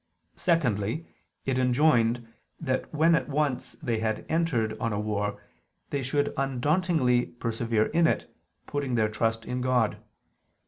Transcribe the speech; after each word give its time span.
Secondly, 0.35 1.05
it 1.45 1.59
enjoined 1.59 2.27
that 2.59 2.91
when 2.91 3.23
once 3.31 3.73
they 3.83 3.99
had 3.99 4.25
entered 4.29 4.75
on 4.79 4.91
a 4.91 4.99
war 4.99 5.39
they 5.91 6.01
should 6.01 6.33
undauntedly 6.37 7.27
persevere 7.37 7.85
in 7.85 8.07
it, 8.07 8.27
putting 8.65 8.95
their 8.95 9.09
trust 9.09 9.45
in 9.45 9.61
God. 9.61 9.99